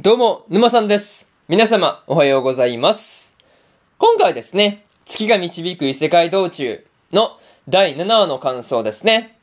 [0.00, 1.28] どうも、沼さんです。
[1.46, 3.32] 皆様、おはようございます。
[3.96, 7.38] 今回ですね、月が導く異世界道中の
[7.68, 9.38] 第7話の感想ですね。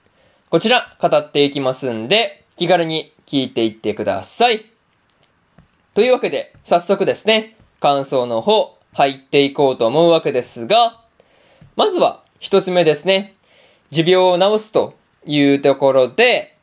[0.49, 4.65] こちら、語っていきますんで、気軽に聞いていってください。
[5.93, 10.99] というわけで、早速ですね、感想の方、入っていこうと思うわけですが、
[11.77, 13.35] まずは、一つ目ですね、
[13.91, 14.95] 持病を治すと
[15.25, 16.57] いうところで、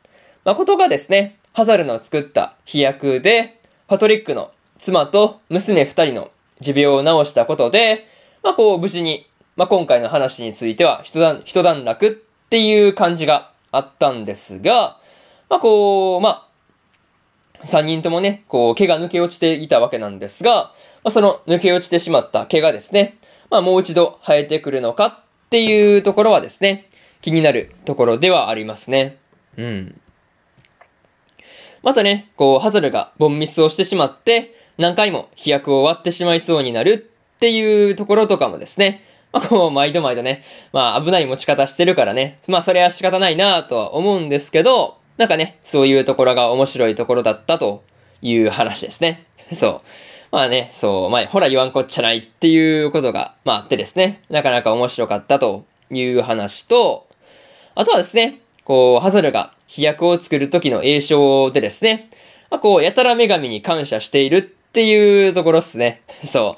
[0.45, 3.58] 誠がですね、ハザルの作った飛躍で、
[3.89, 6.29] パトリックの妻と娘二人の
[6.61, 8.05] 持病を治したことで、
[8.43, 14.99] まあこう無事に、まあ今回の話については一段、一段落っていう感じがあったんですが、
[15.49, 16.47] まあこう、ま
[17.63, 20.71] あ、三人ともね、こう毛が抜け落ちていたわけなんですが、
[21.03, 23.17] まあその抜け落ちてしまった毛がですね、
[23.49, 26.85] まあもう一度生えてくるのかっていうところはですね、
[27.21, 29.17] 気になるところではありますね。
[29.57, 30.01] うん。
[31.83, 47.83] またね、こう、ハザルがボンミスをしてしまって、何回も飛躍を割ってしまいそうになるっていうところとかもですね、まあ、こう、毎度毎度ね、まあ、危ない持ち方してるからね、まあ、それは仕方ないなとは思うんですけど、なんかね、そういうところが面白いところだったと
[48.21, 49.25] いう話ですね。
[49.53, 49.81] そう。
[50.31, 57.07] まあね、そう、まあ、ほら言わんこっちゃないっていうことが、まああってですね、なかなか面白かったという話と、
[57.75, 62.09] あとはですね、こう、ハザルが飛躍を作る時の栄唱でですね、
[62.49, 66.01] まあ、こう、やたら女神に感謝しているっていうところっすね。
[66.25, 66.57] そ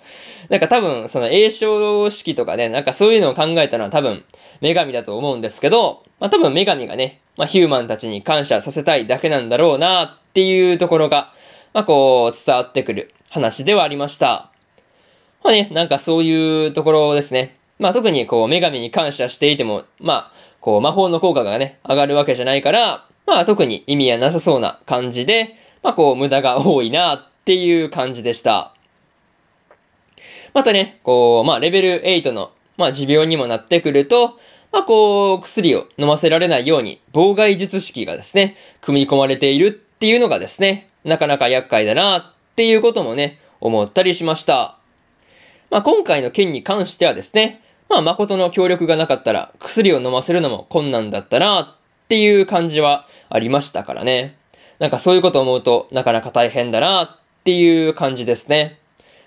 [0.49, 0.51] う。
[0.51, 4.23] なんか多分、その栄唱式とかね、なんかそういうのを考えたのは多分、
[4.61, 11.33] 女神だと思うんですけど、まあ多分女神がね、まあヒューマンたちに感謝させたいだけなんだろうなっていうところが、
[11.73, 14.51] まあこう、伝わってくる話ではありました。
[15.43, 17.57] まあね、なんかそういうところですね。
[17.77, 28.73] まあ特にこう、女神に感謝していても、まあ、こう、魔法の効果がね、上がるわけじゃないから、まあ特に意味はなさそうな感じで、まあこう、無駄が多いなっていう感じでした。
[30.53, 34.39] またね、こう、まあレベル8の、まあ持病にもなってくると、
[34.71, 42.23] まあこう、薬を飲ませられないように、妨害術式がですね、組み込まれているっていうのがですね、なかなか厄介だなっ
[42.55, 44.77] ていうこともね、思ったりしました。
[45.71, 54.37] まあ今回の件に関してはですね、まあ誠の協力がなかったら薬を飲ませるのも困難だったなっていう感じはありましたからね。
[54.79, 58.79] なんかそういうことを思うとなかなか大変だなっていう感じですね。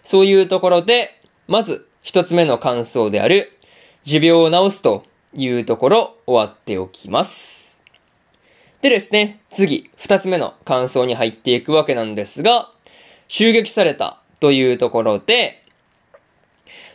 [0.02, 1.10] そういうところで、
[1.46, 3.52] まず一つ目の感想である
[4.04, 5.04] 持病を治すと
[5.34, 7.64] いうところ終わっておきます。
[8.80, 12.70] でですね、次二つ目の感想に入っていくわけなんですが、
[13.28, 15.63] 襲撃されたというところで、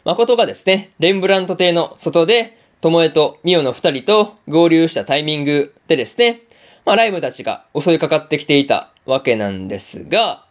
[0.10, 6.42] 誠がですね、レンブラント邸の外で、巴とミオの二人と合流したタイミングでですね、
[6.84, 10.44] まあ、ライムたちが襲いかかってきていたわけなんですが、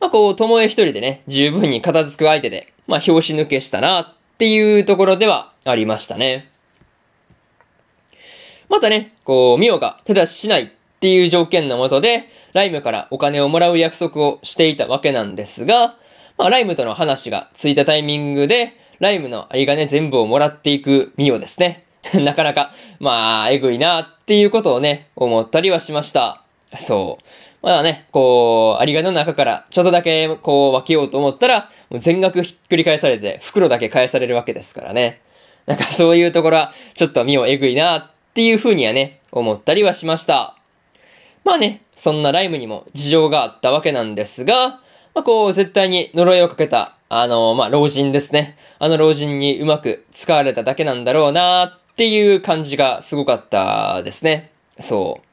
[0.00, 6.50] まあ、こう、巴一人でね、十分に片付く相手で、まあ、拍子抜けしたなっていうところではありましたね。
[8.68, 10.68] またね、こう、ミオが手出ししないっ
[11.00, 15.96] ていう条件のもとで、ライムからお金をもらう約束をしていたわけなんですが、
[16.36, 21.84] まあ、ライムとの話がついたタイミングで、ライムの有金全部をもらっていくミオですね。
[22.14, 26.42] なかなか、まあ、えぐいなっていうことをね、思ったりはしました。
[26.78, 27.24] そう。
[27.66, 35.20] まあね、こう、有金の中からちょっとだけこう分けようと思ったら、もう全額ひっくり返されて、袋だけ返されるわけですからね。
[35.66, 40.56] なんかそういうところは、ちょっとミオえぐいなっていう風にはね、思ったりはしました。
[41.44, 44.80] まあね、そんなライムにも事情があったわけなんですが、
[45.14, 48.56] まあこう、絶対に呪いをかけた、あの、まあ老人ですね。
[48.78, 54.52] あの老人にうまく使われただけなんだろうなっていう感じがすごかったですね。
[54.80, 55.26] そう。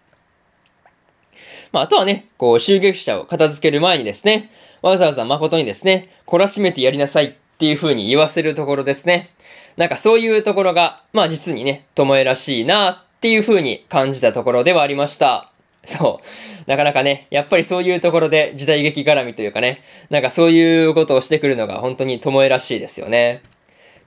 [1.72, 4.52] まああとはね、こう、襲撃者を片付ける前にですね、
[4.82, 9.32] わざわざ誠にですね、懲らしめてやりなさいっていう風に言わせるところですね。
[9.78, 15.53] なんかそういうところが、まあ実にね、巴らしいなっていう風に感じたところではありました。
[15.86, 16.22] そ
[16.66, 16.70] う。
[16.70, 23.42] なかなかね、やっぱりそういうところで時代劇絡みというかね、なんかそういうことをしてくるのが本当に巴らしいですよね。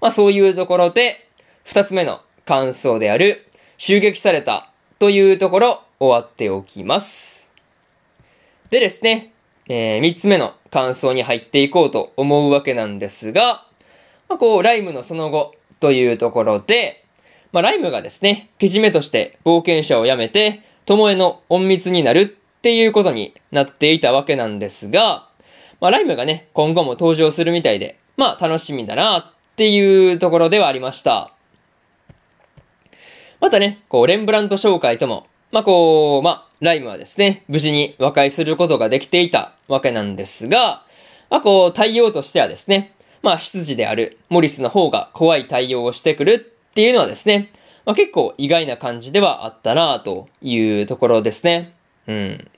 [0.00, 1.28] まあそういうところで、
[1.64, 3.46] 二つ目の感想である、
[3.78, 7.50] 襲撃されたというところ終わっておきます。
[8.70, 9.32] でですね、
[9.68, 13.64] えー、三つ目の感想に入っていこうと思うわけなんですが、
[14.28, 17.04] まあこう、ライムのその後というところで、
[17.52, 25.28] まあライムがですね、けじめとして冒険者を辞めて、巴の隠密になるっていうことになっていたわけなんですが、
[25.80, 29.24] まあ、ライムがね、今後も登場するみたいで、まあ、楽しみだなっ
[29.56, 31.32] ていうところではありました。
[33.40, 40.82] またね、こう、レンブラント紹介とも、まあ、こう、まあ、ライムはですね、無事に和解することができていたわけなんですが、
[41.30, 42.92] まあ、こう、対応としてはですね、
[43.22, 46.38] まあ、執事であるモリスの方が怖い対応をしてくるっ
[46.74, 47.50] ていうのはですね、
[47.86, 51.72] まあ、結構意外な感じではあったなというところですね。
[52.08, 52.50] うん。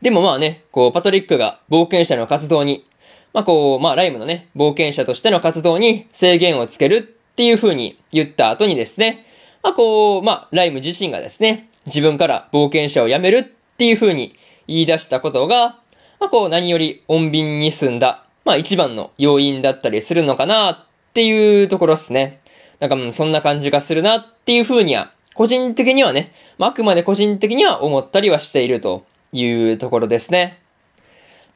[0.00, 2.86] でもまあね、こう、パトリックが冒険者の活動に、
[3.32, 7.00] まあこう、まあライムのね、冒険者としての活動に制限をつけるっ
[7.34, 9.26] ていう風に言った後にですね、
[9.64, 13.42] まあこう、まあライム自身がですね、自分から冒険者を辞めるっ
[13.76, 14.36] ていう風に
[14.68, 15.80] 言い出したことが、
[16.20, 22.40] まあこう何より穏便に済んだ、まあ一番の要因だったりするのかなっていうところですね。
[22.80, 30.60] なんかもうそんな感じがするなっていう風には、個人的にはね、まああくまで個人的には思ったりはしているというところですね。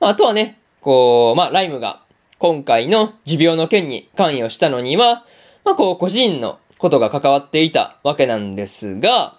[0.00, 2.02] まああとはね、こう、まあライムが
[2.38, 5.24] 今回の持病の件に関与したのには、
[5.64, 9.38] まあこう個人のことが関わっていたわけなんですが、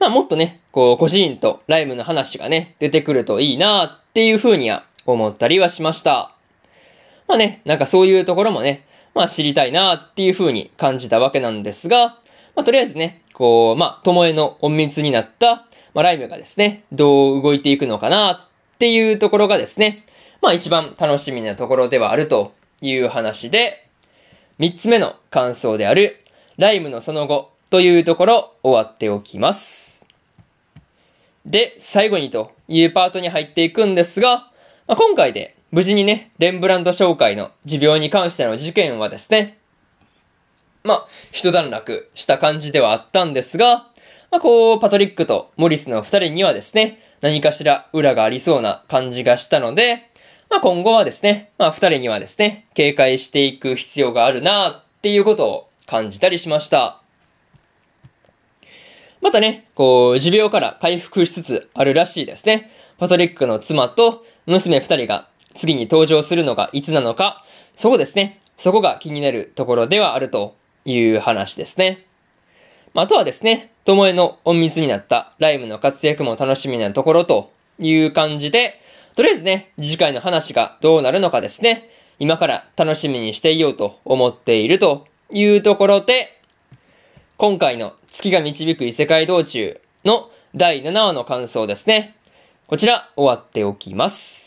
[0.00, 6.34] まあもっとね、こう個人とライムの話がね、出てくるといいなっていうふうには思ったりはしました。
[7.28, 12.18] まあね、なんかそういうところもね、まあ知りたいなっていうふうに感じたわけなんですが、
[12.56, 20.04] まあとりあえずね、こう、まあ、友えの隠密になった、まあライムがですね、どう動いていくのかなっていうところがですね、
[20.42, 23.88] まあ一番楽しみなところではあるという話で、
[24.58, 26.24] 三つ目の感想である、
[26.58, 30.04] ライムのその後というところ終わっておきます。
[31.44, 34.50] で、最後にというパートに入っていくんですが、
[34.86, 39.58] まあ、今回で無事にね、レンブラント紹介の持病に関しての事件はですね、
[40.84, 43.88] まあ、一段落した感じではあったんですが、
[44.30, 50.08] まあ、こう、パトリックとモリスの二人にはですね、何かしら裏がありそうな感じがしたので、
[50.48, 57.02] まあ、今後はですね、まあ、二人にはですね、警戒していく必要があるなっていうことを感じたりしました。
[59.20, 62.70] またね、こう、持病から回復しつつあるらしいですね。
[62.98, 65.26] パトリックの妻と娘二人が
[65.56, 67.44] 次に登場するのがいつなのか、
[67.76, 68.40] そこですね。
[68.58, 72.04] そこが気になるところではあるという話ですね。
[72.94, 78.80] あ、とはですね、巴の隠密になったライムの活躍も楽しみなところという感じで、
[79.16, 86.40] とりあえずね、次回の話がどうなるのかですね、今から楽しみにしていようと思っているというところで、
[87.36, 92.14] 今回の月が導く異世界道中の第7話の感想ですね。
[92.68, 94.43] こちら終わっておきます。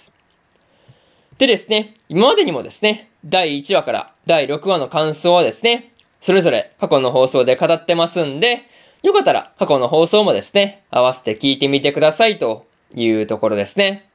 [1.38, 8.64] でですね、今までにもですね、第1話から第6話の感想はですね、それぞれ過去の放送で語ってますんで、
[9.04, 14.10] よかったら過去の放送もですね、合わせて聞いてみてくださいというところですね。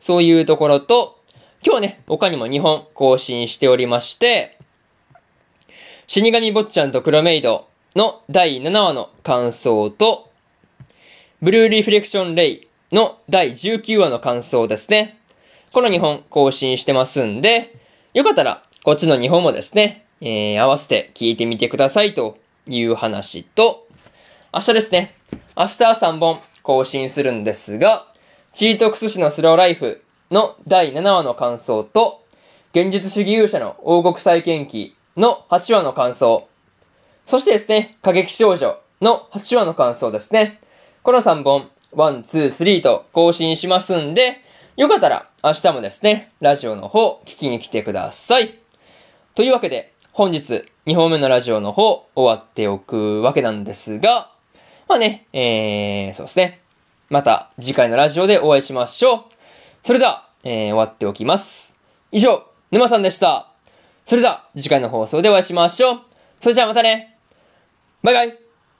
[0.00, 1.20] そういうところと、
[1.64, 4.58] 今日はね、他にも2本更新しておりまして、
[6.08, 10.28] 死神坊ちゃんと黒メイドの第7話の感想と、
[11.40, 15.17] ブルーリフレクションレイの第19話の感想ですね。
[15.72, 17.76] この2本更新してますんで、
[18.14, 23.86] よかったらこっちの2本もですね、えー、合わせて聞いてみてくださいという話と、
[24.52, 25.14] 明日ですね、
[25.56, 28.06] 明日は3本更新するんですが、
[28.54, 32.24] チートクス氏のスローライフの第7話の感想と、
[32.72, 36.48] 現実主義勇者の王国再建記の8話の感想、
[37.26, 40.60] そしてですね、過激少女の8話の感想ですね。
[41.02, 44.38] この3本、1、2、3と更新しますんで、
[44.76, 48.58] よかったら明日もですね、ラジオの方聞きに来てください。
[49.36, 54.32] というわけで、本日2本目のラジオの方終わっておくわけなんですが、
[54.88, 56.60] まあね、えー、そうですね。
[57.08, 59.24] また次回のラジオでお会いしましょう。
[59.86, 61.72] それでは、えー、終わっておきます。
[62.10, 63.46] 以上、沼さんでした。
[64.08, 66.00] それでは、次回の放送でお会いしましょう。
[66.42, 67.16] それじゃあまたね。
[68.02, 68.47] バイバイ。